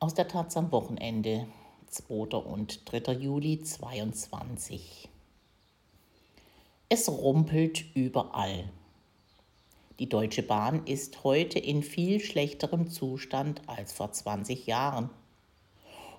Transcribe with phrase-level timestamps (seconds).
[0.00, 1.48] Aus der Taz am Wochenende,
[1.88, 2.36] 2.
[2.36, 3.14] und 3.
[3.14, 5.08] Juli 22.
[6.88, 8.70] Es rumpelt überall.
[9.98, 15.10] Die Deutsche Bahn ist heute in viel schlechterem Zustand als vor 20 Jahren.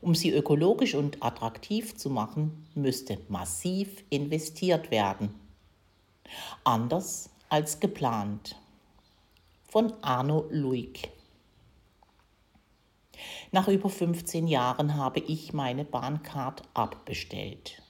[0.01, 5.33] Um sie ökologisch und attraktiv zu machen, müsste massiv investiert werden.
[6.65, 8.57] Anders als geplant.
[9.69, 11.09] Von Arno Luig.
[13.51, 17.81] Nach über 15 Jahren habe ich meine Bahncard abbestellt.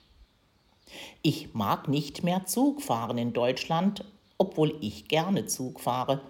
[1.20, 4.04] Ich mag nicht mehr Zug fahren in Deutschland,
[4.38, 6.22] obwohl ich gerne Zug fahre.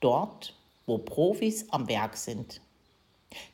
[0.00, 0.54] Dort,
[0.86, 2.62] wo Profis am Werk sind.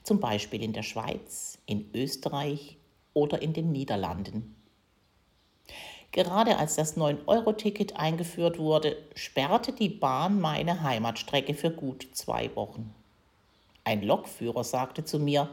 [0.05, 2.79] Zum Beispiel in der Schweiz, in Österreich
[3.13, 4.55] oder in den Niederlanden.
[6.13, 12.95] Gerade als das 9-Euro-Ticket eingeführt wurde, sperrte die Bahn meine Heimatstrecke für gut zwei Wochen.
[13.89, 15.49] Ein Lokführer sagte zu mir,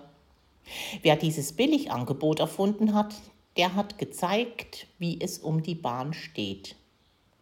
[1.03, 3.15] wer dieses Billigangebot erfunden hat,
[3.55, 6.75] der hat gezeigt, wie es um die Bahn steht.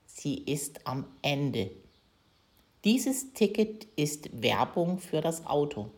[0.06, 1.72] Sie ist am Ende.
[2.84, 5.90] Dieses Ticket ist Werbung für das Auto.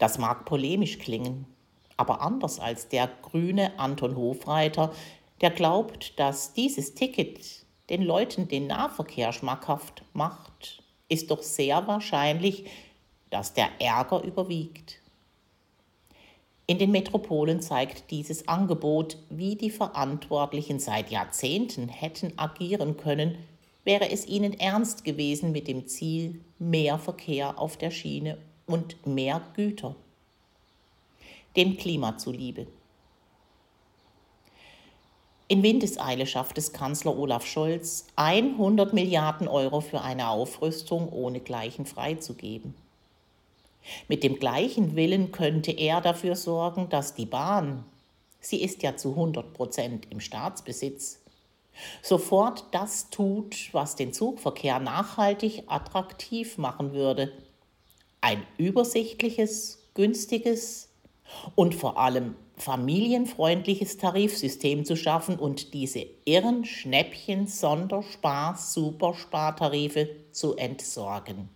[0.00, 1.46] Das mag polemisch klingen,
[1.96, 4.92] aber anders als der grüne Anton Hofreiter,
[5.40, 10.80] der glaubt, dass dieses Ticket den Leuten den Nahverkehr schmackhaft macht
[11.10, 12.64] ist doch sehr wahrscheinlich,
[13.28, 15.00] dass der Ärger überwiegt.
[16.66, 23.36] In den Metropolen zeigt dieses Angebot, wie die Verantwortlichen seit Jahrzehnten hätten agieren können,
[23.84, 29.42] wäre es ihnen ernst gewesen mit dem Ziel mehr Verkehr auf der Schiene und mehr
[29.56, 29.96] Güter.
[31.56, 32.68] Dem Klima zuliebe.
[35.50, 41.86] In Windeseile schafft es Kanzler Olaf Scholz, 100 Milliarden Euro für eine Aufrüstung ohne Gleichen
[41.86, 42.72] freizugeben.
[44.06, 47.82] Mit dem gleichen Willen könnte er dafür sorgen, dass die Bahn,
[48.40, 51.18] sie ist ja zu 100 Prozent im Staatsbesitz,
[52.00, 57.32] sofort das tut, was den Zugverkehr nachhaltig attraktiv machen würde.
[58.20, 60.90] Ein übersichtliches, günstiges
[61.56, 71.48] und vor allem familienfreundliches Tarifsystem zu schaffen und diese irren Schnäppchen Sonderspar Superspartarife zu entsorgen.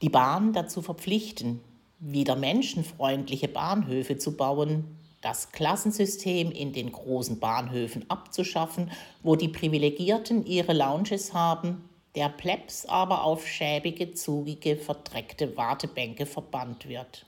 [0.00, 1.60] Die Bahn dazu verpflichten,
[2.00, 8.90] wieder menschenfreundliche Bahnhöfe zu bauen, das Klassensystem in den großen Bahnhöfen abzuschaffen,
[9.22, 16.88] wo die Privilegierten ihre Lounges haben, der Plebs aber auf schäbige, zugige, verdreckte Wartebänke verbannt
[16.88, 17.24] wird.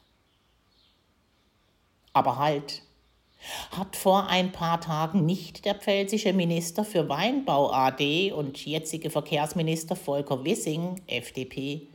[2.14, 2.82] Aber halt,
[3.72, 9.96] hat vor ein paar Tagen nicht der pfälzische Minister für Weinbau AD und jetzige Verkehrsminister
[9.96, 11.88] Volker Wissing, FDP,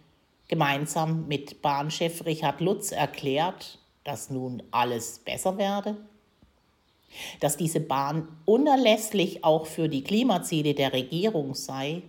[0.48, 5.98] gemeinsam mit Bahnchef Richard Lutz erklärt, dass nun alles besser werde?
[7.40, 12.04] Dass diese Bahn unerlässlich auch für die Klimaziele der Regierung sei?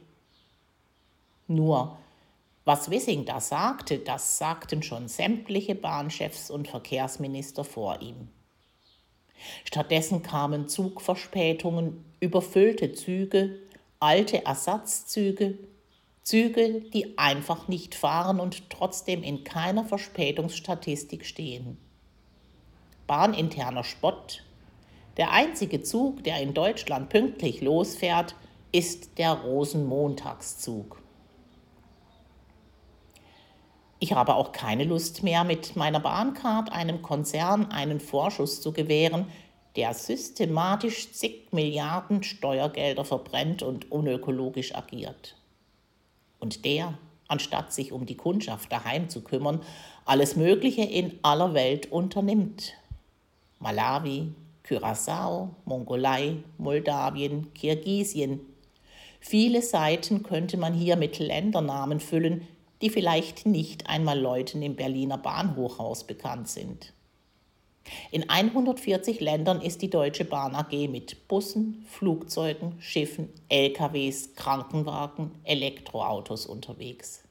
[1.47, 1.97] Nur
[2.65, 8.29] was Wissing da sagte, das sagten schon sämtliche Bahnchefs und Verkehrsminister vor ihm.
[9.65, 13.59] Stattdessen kamen Zugverspätungen, überfüllte Züge,
[13.99, 15.59] alte Ersatzzüge,
[16.23, 21.79] Züge, die einfach nicht fahren und trotzdem in keiner Verspätungsstatistik stehen.
[23.07, 24.45] Bahninterner Spott.
[25.17, 28.37] Der einzige Zug, der in Deutschland pünktlich losfährt,
[28.71, 31.00] ist der Rosenmontagszug.
[34.03, 39.27] Ich habe auch keine Lust mehr, mit meiner Bahncard einem Konzern einen Vorschuss zu gewähren,
[39.77, 45.37] der systematisch zig Milliarden Steuergelder verbrennt und unökologisch agiert.
[46.39, 46.95] Und der,
[47.29, 49.61] anstatt sich um die Kundschaft daheim zu kümmern,
[50.07, 52.73] alles Mögliche in aller Welt unternimmt.
[53.59, 54.33] Malawi,
[54.67, 58.41] Curaçao, Mongolei, Moldawien, Kirgisien.
[59.21, 62.49] Viele Seiten könnte man hier mit Ländernamen füllen,
[62.81, 66.93] die vielleicht nicht einmal Leuten im Berliner Bahnhochhaus bekannt sind.
[68.11, 76.47] In 140 Ländern ist die Deutsche Bahn AG mit Bussen, Flugzeugen, Schiffen, LKWs, Krankenwagen, Elektroautos
[76.47, 77.25] unterwegs.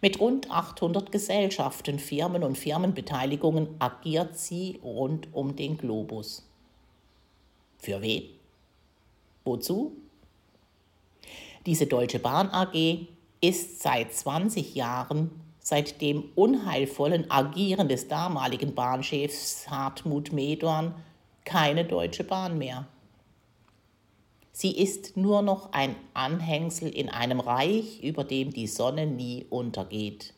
[0.00, 6.46] Mit rund 800 Gesellschaften, Firmen und Firmenbeteiligungen agiert sie rund um den Globus.
[7.78, 8.24] Für wen?
[9.44, 9.92] Wozu?
[11.66, 13.06] Diese Deutsche Bahn AG
[13.40, 20.94] ist seit 20 Jahren, seit dem unheilvollen Agieren des damaligen Bahnchefs Hartmut Medorn,
[21.44, 22.86] keine Deutsche Bahn mehr.
[24.52, 30.32] Sie ist nur noch ein Anhängsel in einem Reich, über dem die Sonne nie untergeht.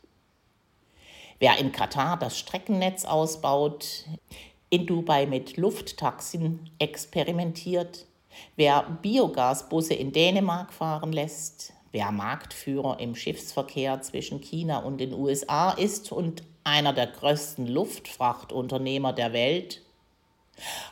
[1.39, 4.06] Wer in Katar das Streckennetz ausbaut,
[4.71, 8.06] in Dubai mit Lufttaxen experimentiert,
[8.56, 15.70] wer Biogasbusse in Dänemark fahren lässt, wer Marktführer im Schiffsverkehr zwischen China und den USA
[15.70, 19.82] ist und einer der größten Luftfrachtunternehmer der Welt,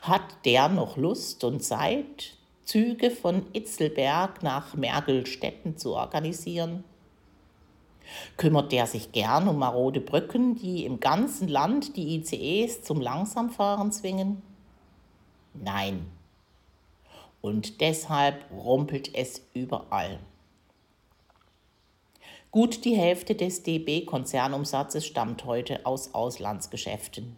[0.03, 6.85] hat der noch Lust und Zeit, Züge von Itzelberg nach Mergelstetten zu organisieren?
[8.37, 13.93] Kümmert der sich gern um marode Brücken, die im ganzen Land die ICEs zum Langsamfahren
[13.93, 14.43] zwingen?
[15.55, 16.07] Nein.
[17.41, 20.21] Und deshalb rumpelt es überall.
[22.57, 27.37] Gut die Hälfte des DB-Konzernumsatzes stammt heute aus Auslandsgeschäften.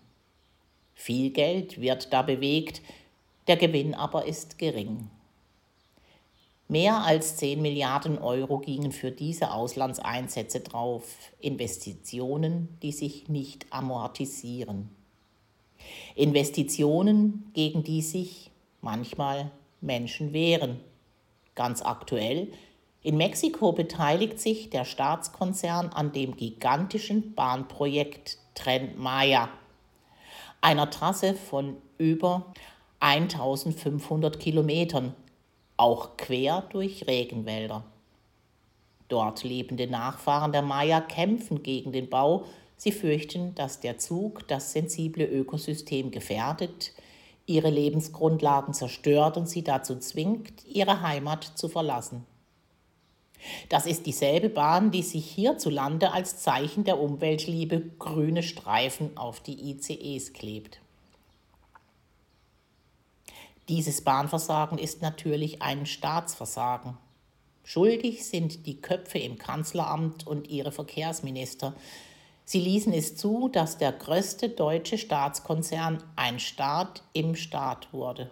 [0.95, 2.83] Viel Geld wird da bewegt,
[3.49, 5.11] der Gewinn aber ist gering.
[6.69, 14.89] Mehr als 10 Milliarden Euro gingen für diese Auslandseinsätze drauf, Investitionen, die sich nicht amortisieren.
[16.15, 19.51] Investitionen, gegen die sich manchmal
[19.81, 20.79] Menschen wehren.
[21.57, 22.53] Ganz aktuell,
[23.03, 29.49] in Mexiko beteiligt sich der Staatskonzern an dem gigantischen Bahnprojekt Tren Maya,
[30.61, 32.53] einer Trasse von über
[33.01, 35.15] 1500 Kilometern
[35.77, 37.85] auch quer durch Regenwälder.
[39.07, 42.45] Dort lebende Nachfahren der Maya kämpfen gegen den Bau.
[42.77, 46.93] Sie fürchten, dass der Zug das sensible Ökosystem gefährdet,
[47.47, 52.27] ihre Lebensgrundlagen zerstört und sie dazu zwingt, ihre Heimat zu verlassen.
[53.69, 59.71] Das ist dieselbe Bahn, die sich hierzulande als Zeichen der Umweltliebe grüne Streifen auf die
[59.71, 60.81] ICEs klebt.
[63.69, 66.97] Dieses Bahnversagen ist natürlich ein Staatsversagen.
[67.65, 71.75] Schuldig sind die Köpfe im Kanzleramt und ihre Verkehrsminister.
[72.47, 78.31] Sie ließen es zu, dass der größte deutsche Staatskonzern ein Staat im Staat wurde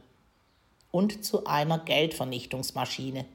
[0.90, 3.26] und zu einer Geldvernichtungsmaschine.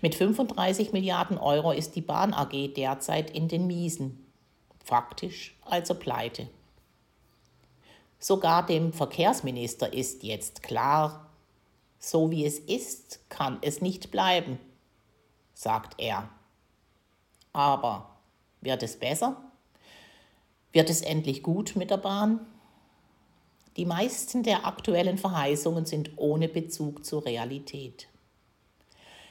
[0.00, 4.26] Mit 35 Milliarden Euro ist die Bahn AG derzeit in den Miesen,
[4.84, 6.48] faktisch also pleite.
[8.18, 11.30] Sogar dem Verkehrsminister ist jetzt klar,
[11.98, 14.58] so wie es ist, kann es nicht bleiben,
[15.54, 16.28] sagt er.
[17.52, 18.16] Aber
[18.60, 19.36] wird es besser?
[20.72, 22.40] Wird es endlich gut mit der Bahn?
[23.76, 28.08] Die meisten der aktuellen Verheißungen sind ohne Bezug zur Realität.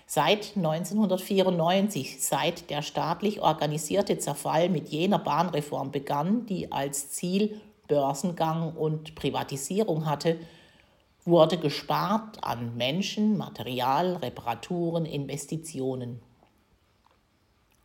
[0.10, 7.60] Seit 1994, seit der staatlich organisierte Zerfall mit jener Bahnreform begann, die als Ziel
[7.90, 10.40] Börsengang und Privatisierung hatte,
[11.26, 16.22] wurde gespart an Menschen, Material, Reparaturen, Investitionen.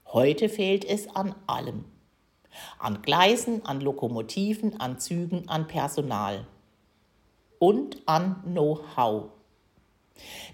[0.07, 1.87] Heute fehlt es an allem.
[2.79, 6.47] An Gleisen, an Lokomotiven, an Zügen, an Personal
[7.59, 9.42] und an Know-how.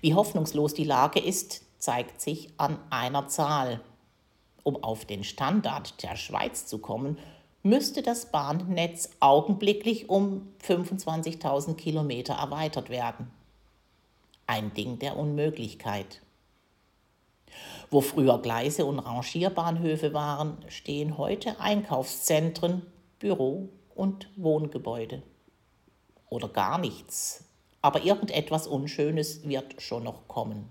[0.01, 3.81] Wie hoffnungslos die Lage ist, zeigt sich an einer Zahl.
[4.63, 7.19] Um auf den Standard der Schweiz zu kommen,
[7.63, 13.31] müsste das Bahnnetz augenblicklich um 25.000 Kilometer erweitert werden.
[14.47, 16.23] Ein Ding der Unmöglichkeit.
[17.91, 22.83] Wo früher Gleise und Rangierbahnhöfe waren, stehen heute Einkaufszentren,
[23.19, 25.23] Büro- und Wohngebäude.
[26.29, 27.48] Oder gar nichts,
[27.89, 30.69] aber irgendetwas Unschönes wird schon noch kommen.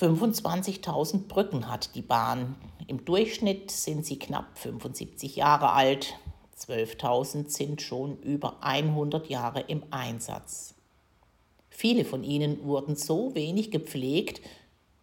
[0.00, 2.56] 25.000 Brücken hat die Bahn.
[2.88, 6.18] Im Durchschnitt sind sie knapp 75 Jahre alt.
[6.58, 10.74] 12.000 sind schon über 100 Jahre im Einsatz.
[11.70, 14.44] Viele von ihnen wurden so wenig gepflegt,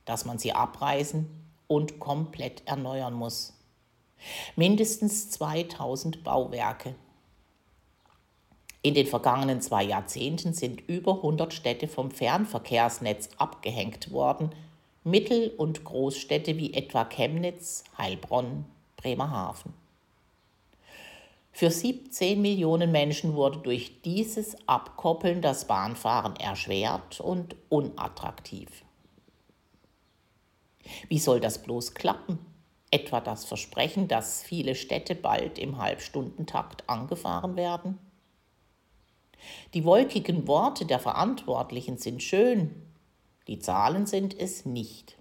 [0.03, 1.29] dass man sie abreißen
[1.67, 3.53] und komplett erneuern muss.
[4.57, 6.93] Mindestens 2000 Bauwerke.
[8.81, 14.55] In den vergangenen zwei Jahrzehnten sind über 100 Städte vom Fernverkehrsnetz abgehängt worden–
[15.03, 18.65] Mittel- und Großstädte wie etwa Chemnitz, Heilbronn,
[18.97, 19.73] Bremerhaven.
[21.51, 28.69] Für 17 Millionen Menschen wurde durch dieses Abkoppeln das Bahnfahren erschwert und unattraktiv.
[31.07, 32.39] Wie soll das bloß klappen?
[32.91, 37.99] Etwa das Versprechen, dass viele Städte bald im Halbstundentakt angefahren werden?
[39.73, 42.71] Die wolkigen Worte der Verantwortlichen sind schön,
[43.47, 45.17] die Zahlen sind es nicht.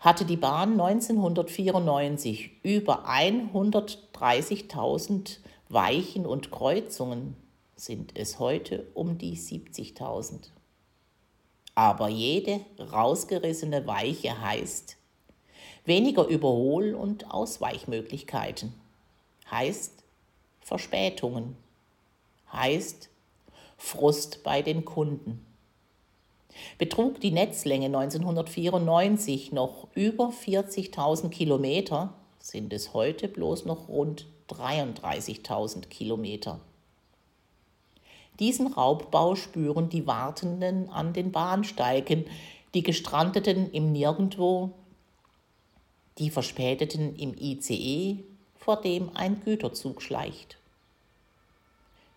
[0.00, 7.36] Hatte die Bahn 1994 über 130.000 Weichen und Kreuzungen,
[7.76, 10.50] sind es heute um die 70.000.
[11.74, 14.96] Aber jede rausgerissene Weiche heißt
[15.84, 18.72] weniger Überhol- und Ausweichmöglichkeiten,
[19.50, 19.92] heißt
[20.60, 21.56] Verspätungen,
[22.54, 23.10] heißt
[23.76, 25.44] Frust bei den Kunden.
[26.78, 35.88] Betrug die Netzlänge 1994 noch über 40.000 Kilometer, sind es heute bloß noch rund 33.000
[35.88, 36.60] Kilometer.
[38.40, 42.24] Diesen Raubbau spüren die Wartenden an den Bahnsteigen,
[42.74, 44.70] die Gestrandeten im Nirgendwo,
[46.18, 48.24] die Verspäteten im ICE,
[48.56, 50.58] vor dem ein Güterzug schleicht.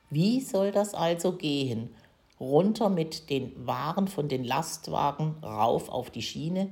[0.10, 1.94] Wie soll das also gehen?
[2.40, 6.70] Runter mit den Waren von den Lastwagen, rauf auf die Schiene?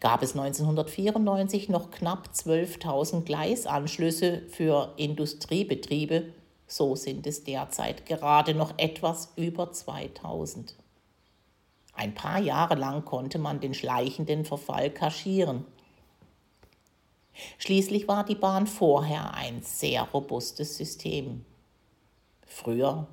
[0.00, 6.32] Gab es 1994 noch knapp 12.000 Gleisanschlüsse für Industriebetriebe,
[6.66, 10.74] so sind es derzeit gerade noch etwas über 2000.
[11.92, 15.64] Ein paar Jahre lang konnte man den schleichenden Verfall kaschieren.
[17.58, 21.44] Schließlich war die Bahn vorher ein sehr robustes System.
[22.46, 23.08] Früher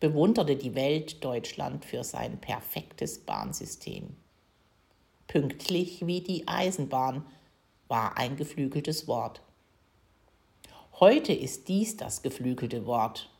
[0.00, 4.16] bewunderte die Welt Deutschland für sein perfektes Bahnsystem.
[5.26, 7.24] Pünktlich wie die Eisenbahn
[7.88, 9.40] war ein geflügeltes Wort.
[11.00, 13.30] Heute ist dies das geflügelte Wort.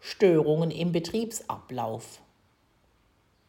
[0.00, 2.20] Störungen im Betriebsablauf.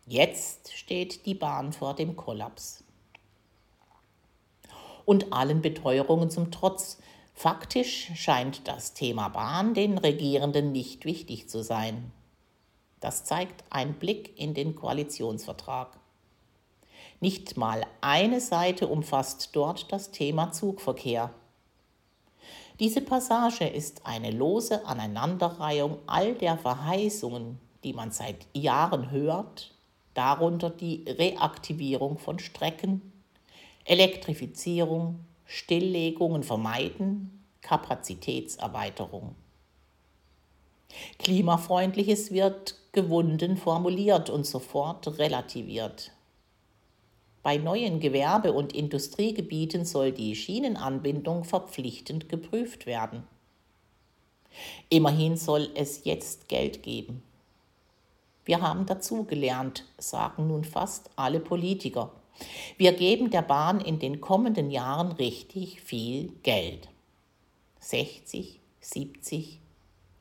[0.08, 2.84] Jetzt steht die Bahn vor dem Kollaps.
[5.10, 7.00] Und allen Beteuerungen zum Trotz,
[7.34, 12.12] faktisch scheint das Thema Bahn den Regierenden nicht wichtig zu sein.
[13.00, 15.98] Das zeigt ein Blick in den Koalitionsvertrag.
[17.22, 21.34] Nicht mal eine Seite umfasst dort das Thema Zugverkehr.
[22.80, 29.74] Diese Passage ist eine lose Aneinanderreihung all der Verheißungen, die man seit Jahren hört,
[30.14, 33.09] darunter die Reaktivierung von Strecken,
[33.90, 39.34] Elektrifizierung, Stilllegungen vermeiden, Kapazitätserweiterung.
[41.18, 46.12] Klimafreundliches wird gewunden formuliert und sofort relativiert.
[47.42, 53.24] Bei neuen Gewerbe- und Industriegebieten soll die Schienenanbindung verpflichtend geprüft werden.
[54.90, 57.24] Immerhin soll es jetzt Geld geben.
[58.46, 62.12] Wir haben dazugelernt, sagen nun fast alle Politiker.
[62.78, 66.90] Wir geben der Bahn in den kommenden Jahren richtig viel Geld.
[67.80, 69.60] 60, 70,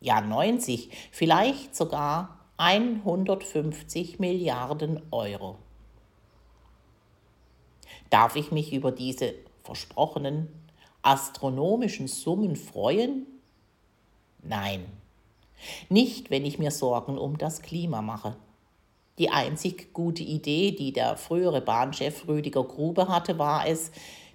[0.00, 5.58] ja 90, vielleicht sogar 150 Milliarden Euro.
[8.10, 10.48] Darf ich mich über diese versprochenen
[11.02, 13.26] astronomischen Summen freuen?
[14.42, 14.86] Nein,
[15.88, 18.36] nicht wenn ich mir Sorgen um das Klima mache.
[19.18, 23.90] Die einzig gute Idee, die der frühere Bahnchef Rüdiger Grube hatte, war es,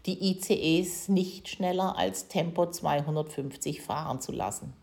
[0.05, 4.73] die ICEs nicht schneller als Tempo 250 fahren zu lassen.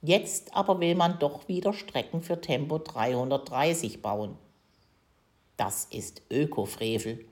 [0.00, 4.36] Jetzt aber will man doch wieder Strecken für Tempo 330 bauen.
[5.56, 7.24] Das ist Ökofrevel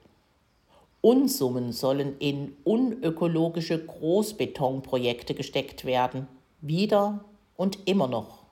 [1.07, 6.27] Unsummen sollen in unökologische Großbetonprojekte gesteckt werden.
[6.61, 7.25] Wieder
[7.57, 8.43] und immer noch.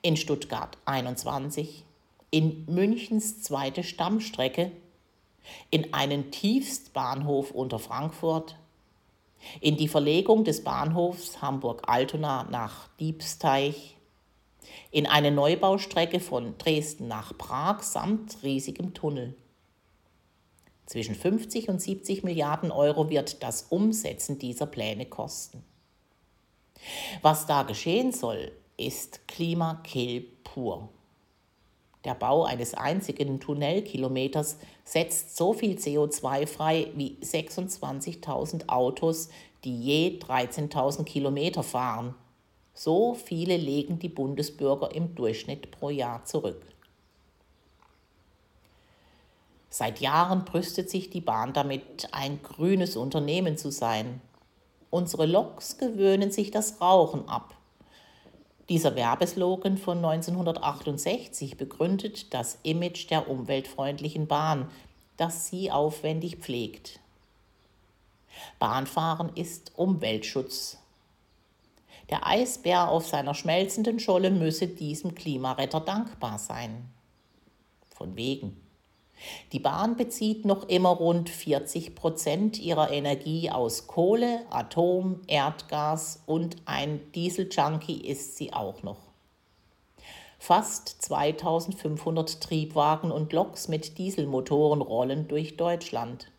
[0.00, 1.84] In Stuttgart 21,
[2.30, 4.72] in Münchens zweite Stammstrecke,
[5.70, 8.56] in einen Tiefstbahnhof unter Frankfurt,
[9.60, 13.96] in die Verlegung des Bahnhofs Hamburg-Altona nach Diebsteich,
[14.90, 19.34] in eine Neubaustrecke von Dresden nach Prag samt riesigem Tunnel.
[20.86, 25.62] Zwischen 50 und 70 Milliarden Euro wird das Umsetzen dieser Pläne kosten.
[27.20, 30.88] Was da geschehen soll, ist Klimakill pur.
[32.04, 39.28] Der Bau eines einzigen Tunnelkilometers setzt so viel CO2 frei wie 26.000 Autos,
[39.64, 42.14] die je 13.000 Kilometer fahren.
[42.72, 46.62] So viele legen die Bundesbürger im Durchschnitt pro Jahr zurück.
[49.68, 54.20] Seit Jahren brüstet sich die Bahn damit, ein grünes Unternehmen zu sein.
[54.90, 57.57] Unsere Loks gewöhnen sich das Rauchen ab.
[58.68, 64.70] Dieser Werbeslogan von 1968 begründet das Image der umweltfreundlichen Bahn,
[65.16, 67.00] das sie aufwendig pflegt.
[68.58, 70.78] Bahnfahren ist Umweltschutz.
[72.10, 76.90] Der Eisbär auf seiner schmelzenden Scholle müsse diesem Klimaretter dankbar sein.
[77.88, 78.67] Von wegen.
[79.52, 86.56] Die Bahn bezieht noch immer rund 40 Prozent ihrer Energie aus Kohle, Atom, Erdgas und
[86.66, 88.98] ein Dieseljunkie ist sie auch noch.
[90.38, 96.30] Fast 2500 Triebwagen und Loks mit Dieselmotoren rollen durch Deutschland.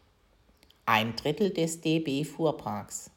[0.85, 3.11] Ein Drittel des DB-Fuhrparks.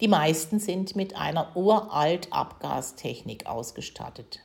[0.00, 4.40] Die meisten sind mit einer uralt Abgastechnik ausgestattet.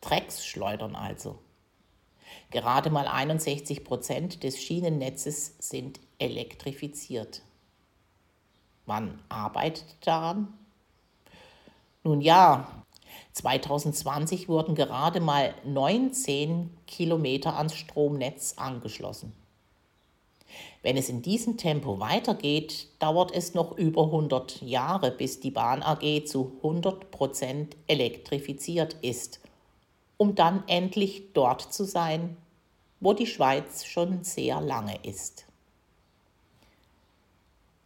[0.00, 1.38] Drecksschleudern also.
[2.56, 7.42] Gerade mal 61 Prozent des Schienennetzes sind elektrifiziert.
[8.86, 10.54] Wann arbeitet daran?
[12.02, 12.66] Nun ja,
[13.34, 19.34] 2020 wurden gerade mal 19 Kilometer ans Stromnetz angeschlossen.
[20.80, 25.82] Wenn es in diesem Tempo weitergeht, dauert es noch über 100 Jahre, bis die Bahn
[25.82, 29.40] AG zu 100 Prozent elektrifiziert ist
[30.16, 32.36] um dann endlich dort zu sein,
[33.06, 35.46] wo die Schweiz schon sehr lange ist.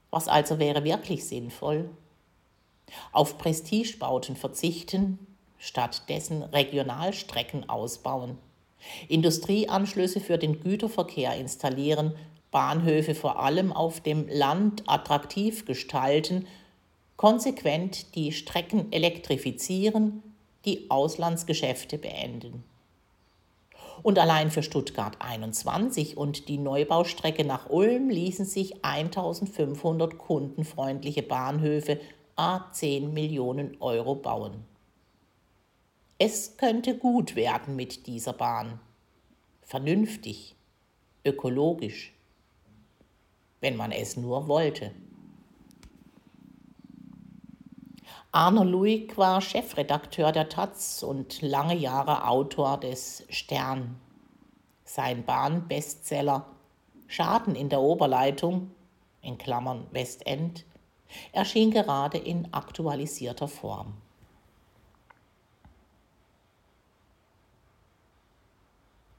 [0.09, 1.91] Was also wäre wirklich sinnvoll?
[3.13, 5.19] Auf Prestigebauten verzichten,
[5.59, 8.39] stattdessen Regionalstrecken ausbauen,
[9.09, 12.17] Industrieanschlüsse für den Güterverkehr installieren,
[12.51, 16.47] Bahnhöfe vor allem auf dem Land attraktiv gestalten,
[17.19, 20.23] konsequent die Strecken elektrifizieren,
[20.65, 22.65] die Auslandsgeschäfte beenden.
[24.03, 32.01] Und allein für Stuttgart 21 und die Neubaustrecke nach Ulm ließen sich 1500 kundenfreundliche Bahnhöfe
[32.37, 34.65] a 10 Millionen Euro bauen.
[36.19, 38.81] Es könnte gut werden mit dieser Bahn.
[39.63, 40.57] Vernünftig,
[41.25, 42.13] ökologisch,
[43.61, 44.93] wenn man es nur wollte.
[48.33, 54.01] Arno Luig war Chefredakteur der Taz und lange Jahre Autor des Stern.
[54.85, 56.47] Sein Bahnbestseller
[57.09, 58.71] Schaden in der Oberleitung
[59.21, 60.65] in Klammern Westend
[61.33, 64.00] erschien gerade in aktualisierter Form.